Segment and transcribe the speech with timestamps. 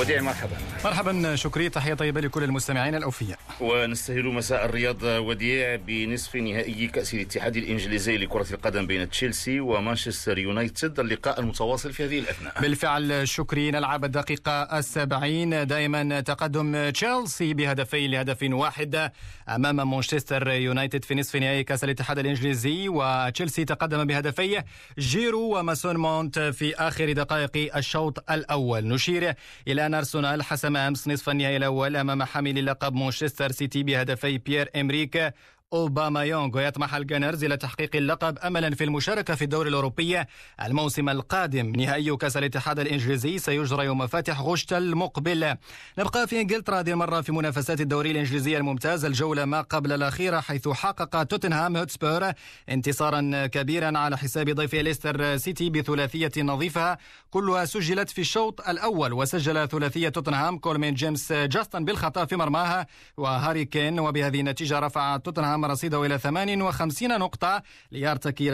[0.00, 0.48] ごちゃいましか
[0.84, 3.38] مرحبا شكري تحية طيبة لكل المستمعين الأوفياء.
[3.60, 11.00] ونستهل مساء الرياضة وديع بنصف نهائي كأس الاتحاد الإنجليزي لكرة القدم بين تشيلسي ومانشستر يونايتد.
[11.00, 12.60] اللقاء المتواصل في هذه الأثناء.
[12.60, 15.66] بالفعل شكري نلعب الدقيقة السبعين.
[15.66, 19.10] دائما تقدم تشيلسي بهدفين لهدف واحد
[19.48, 22.88] أمام مانشستر يونايتد في نصف نهائي كأس الاتحاد الإنجليزي.
[22.88, 24.62] وتشيلسي تقدم بهدفي
[24.98, 28.88] جيرو وميسون مونت في آخر دقائق الشوط الأول.
[28.88, 29.34] نشير
[29.68, 34.70] إلى أن أرسنال حسم أمس نصف النهائي الأول أمام حامل لقب مانشستر سيتي بهدفي بيير
[34.76, 35.34] إيميريك
[35.80, 40.24] أوباميانغ ويطمح ال Gunners إلى تحقيق اللقب أملا في المشاركة في الدوري الأوروبي
[40.62, 41.72] الموسم القادم.
[41.76, 45.56] نهائي كأس الاتحاد الإنجليزي سيجرى يوم فاتح غشت المقبل.
[45.98, 50.68] نبقى في إنجلترا هذه المرة في منافسات الدوري الإنجليزي الممتاز الجولة ما قبل الأخيرة حيث
[50.68, 52.32] حقق توتنهام هوتسبور
[52.68, 56.98] انتصارا كبيرا على حساب ضيف ليستر سيتي بثلاثية نظيفة.
[57.30, 62.86] كلها سجلت في الشوط الأول وسجل ثلاثية توتنهام كولمين جيمس جاستن بالخطأ في مرماها
[63.16, 68.50] وهاري كين وبهذه النتيجة رفع توتنهام رصيده إلى 58 نقطة ليرتقي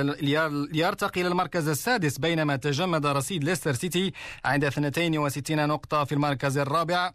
[0.72, 4.12] ليرتقي إلى المركز السادس بينما تجمد رصيد ليستر سيتي
[4.44, 7.12] عند 62 نقطة في المركز الرابع.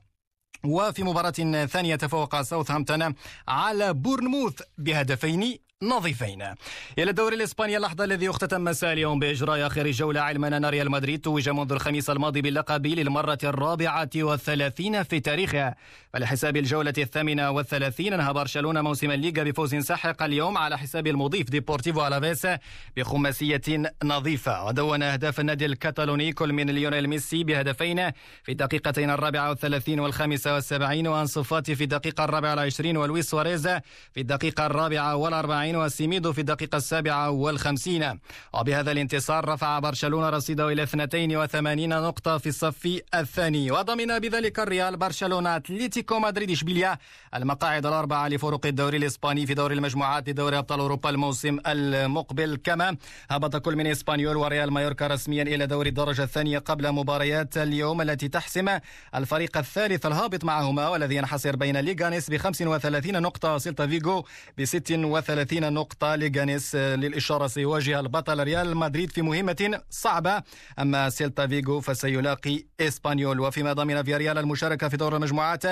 [0.66, 3.14] وفي مباراة ثانية تفوق ساوثهامبتون
[3.48, 6.42] على بورنموث بهدفين نظيفين.
[6.98, 11.22] إلى الدوري الإسباني لحظة الذي اختتم مساء اليوم بإجراء آخر جولة علما أن ريال مدريد
[11.22, 15.76] توج منذ الخميس الماضي باللقب للمرة الرابعة والثلاثين في تاريخه.
[16.14, 22.08] فلحساب الجولة الثامنة والثلاثين انهى برشلونة موسم الليغا بفوز ساحق اليوم على حساب المضيف ديبورتيفو
[22.08, 22.48] ألافيس
[22.98, 23.62] بخماسية
[24.04, 24.66] نظيفة.
[24.66, 28.12] ودوّن أهداف النادي الكتالوني كل من ليونيل ميسي بهدفين
[28.44, 33.68] في الدقيقتين الرابعة والثلاثين والخامسة والسبعين وأنصو فاتي في الدقيقة الرابعة والعشرين ولويس سواريز
[34.12, 38.20] في الدقيقة الرابعة والأربعين والأربعين وسيميدو في الدقيقة السابعة والخمسين.
[38.54, 43.72] وبهذا الانتصار رفع برشلونة رصيده إلى 82 نقطة في الصف الثاني.
[43.72, 46.52] وضمن بذلك الريال برشلونة أتلتيكو مدريد.
[46.52, 46.98] إشبيليا
[47.36, 52.60] المقاعد الأربعة لفرق الدوري الإسباني في دور المجموعات لدوري أبطال أوروبا الموسم المقبل.
[52.64, 52.98] كما
[53.30, 58.28] هبط كل من إسبانيول وريال مايوركا رسميا إلى دوري الدرجة الثانية قبل مباريات اليوم التي
[58.28, 58.80] تحسم
[59.16, 64.26] الفريق الثالث الهابط معهما والذي ينحصر بين ليغانيس ب 35 نقطة وسيلتا فيغو
[64.58, 70.44] ب 36 30 نقطة ليغانيس للإشارة سيواجه البطل ريال مدريد في مهمة صعبة.
[70.80, 73.40] أما سيلتا فيغو فسيلاقي إسبانيول.
[73.40, 75.64] وفيما ضمن فياريال المشاركة في دور المجموعات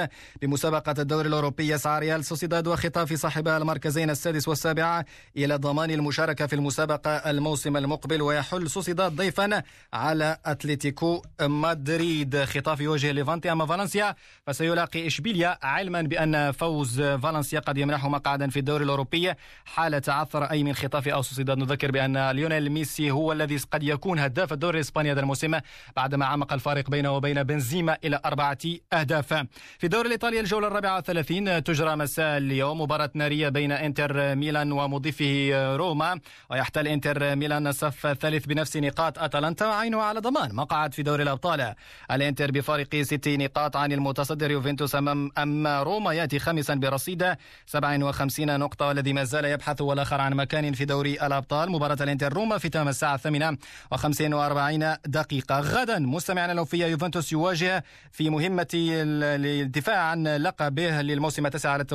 [0.41, 5.03] بمسابقة الدوري الأوروبي يسعى ريال سوسيداد وخيتافي صاحبا المركزين السادس والسابع
[5.37, 9.63] إلى ضمان المشاركة في المسابقة الموسم المقبل ويحل سوسيداد ضيفا
[9.93, 12.43] على أتلتيكو مدريد.
[12.43, 14.15] خيتافي يواجه ليفانتي أما فالنسيا.
[14.47, 19.33] فسيلاقي إشبيليا علما بأن فوز فالنسيا قد يمنحه مقعدا في الدوري الأوروبي
[19.79, 21.57] حال تعثر أي من خيتافي أو سوسيداد.
[21.57, 25.59] نذكر بأن ليونيل ميسي هو الذي قد يكون هداف الدوري الإسباني هذا الموسم
[25.95, 28.57] بعدما عمق الفارق بينه وبين بنزيما إلى أربعة
[28.93, 29.33] أهداف.
[29.79, 35.75] في الدوري الإيطالي الجولة الرابعة والثلاثين تجرى مساء اليوم مباراة نارية بين إنتر ميلان ومضيفه
[35.75, 36.19] روما
[36.51, 39.67] ويحتل إنتر ميلان الصف الثالث بنفس نقاط أتلانتا.
[39.67, 41.73] وعينه على ضمان مقعد في دوري الأبطال.
[42.11, 47.35] الإنتر بفارق ست نقاط عن المتصدر يوفنتوس أمام أما روما يأتي خامسا برصيد
[47.65, 51.71] 57 نقطة والذي ما زال يبحث والآخر عن مكان في دوري الأبطال.
[51.71, 53.57] مباراة الإنتر روما في تمام الساعة الثامنة
[53.91, 55.59] وخمسين وأربعين دقيقة.
[55.59, 61.85] غدا مستمعنا الأوفياء يوفنتوس يواجه في مهمة الدفاع عن لقبه للموسم التاسع على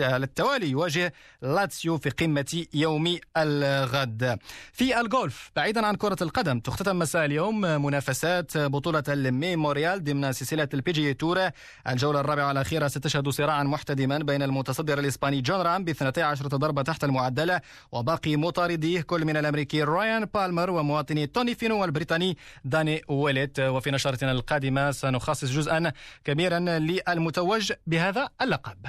[0.00, 4.38] التوالي يواجه لاتسيو في قمة يوم الغد.
[4.72, 10.68] في الجولف بعيدا عن كرة القدم تختتم مساء اليوم منافسات بطولة ال Memorial ضمن سلسلة
[10.74, 11.50] ال PGA Tour
[11.88, 17.04] الجولة الرابعة والأخيرة ستشهد صراعا محتدما بين المتصدر الإسباني جون رام ب 12 ضربة تحت
[17.10, 17.60] المعدلة
[17.92, 23.60] وباقي مطارديه كل من الأمريكي رايان بالمر ومواطني توني فينو والبريطاني داني ويليت.
[23.60, 25.92] وفي نشرتنا القادمة سنخصص جزءا
[26.24, 28.86] كبيرا للمتوج بهذا اللقب.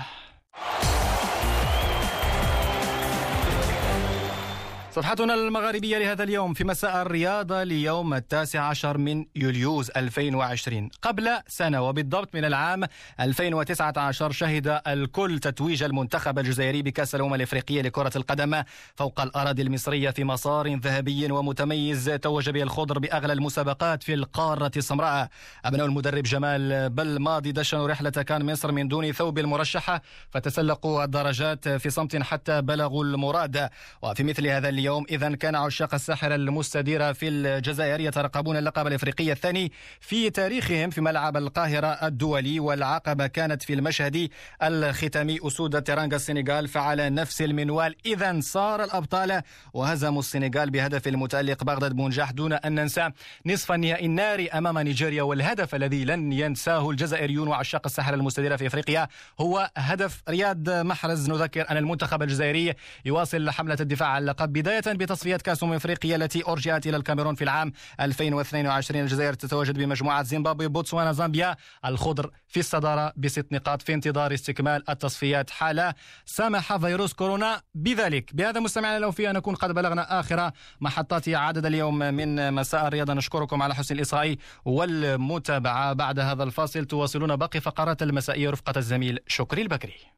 [4.96, 11.82] صفحتنا المغاربية لهذا اليوم في مساء الرياضة ليوم التاسع عشر من يوليوز 2020 قبل سنة
[11.82, 12.84] وبالضبط من العام
[13.20, 18.64] 2019 شهد الكل تتويج المنتخب الجزائري بكأس الأمم الإفريقية لكرة القدم
[18.96, 22.10] فوق الأراضي المصرية في مسار ذهبي ومتميز.
[22.22, 25.28] توج به الخضر بأغلى المسابقات في القارة السمراء.
[25.66, 31.90] أبناء المدرب جمال بالماضي دشنوا رحلة كان مصر من دون ثوب المرشحة فتسلقوا الدرجات في
[31.90, 33.70] صمت حتى بلغوا المراد.
[34.02, 35.06] وفي مثل هذا اليوم.
[35.10, 41.38] إذا كان عشاق الساحرة المستديرة في الجزائر يترقبون اللقب الإفريقي الثاني في تاريخهم في ملعب
[41.38, 42.60] القاهرة الدولي.
[42.60, 44.30] والعقبة كانت في المشهد
[44.64, 45.40] الختامي.
[45.44, 47.96] أسود ترانجا السنغال فعل نفس المنوال.
[48.06, 49.42] إذا صار الأبطال
[49.74, 53.10] وهزموا السنغال بهدف المتألق بغداد بونجاح دون أن ننسى
[53.46, 55.24] نصف النهائي الناري أمام نيجيريا.
[55.24, 59.08] والهدف الذي لن ينساه الجزائريون وعشاق الساحرة المستديرة في إفريقيا
[59.42, 61.30] هو هدف رياض محرز.
[61.30, 62.74] نذكر أن المنتخب الجزائري
[63.06, 67.44] يواصل حملة الدفاع عن اللقب بداية بتصفيات كأس أمم إفريقيا التي أرجعت إلى الكاميرون في
[67.44, 74.34] العام 2022 الجزائر تتواجد بمجموعة زيمبابوي بوتسوانا زامبيا الخضر في الصدارة بست نقاط في انتظار
[74.34, 75.94] استكمال التصفيات حال
[76.26, 78.36] سمح فيروس كورونا بذلك.
[78.36, 80.52] بهذا مستمعنا لو في نكون قد بلغنا آخر
[80.82, 82.88] محطات عدد اليوم من مساء.
[82.88, 84.36] الرياضة نشكركم على حسن الإصغاء
[84.66, 85.94] والمتابعة.
[85.94, 90.12] بعد هذا الفاصل تواصلون باقي فقرات المسائية رفقة الزميل شكري البكري.